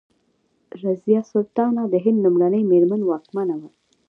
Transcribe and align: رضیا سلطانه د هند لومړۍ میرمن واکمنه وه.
رضیا 0.83 1.21
سلطانه 1.31 1.83
د 1.89 1.95
هند 2.05 2.17
لومړۍ 2.25 2.61
میرمن 2.71 3.01
واکمنه 3.05 3.55
وه. 3.61 3.69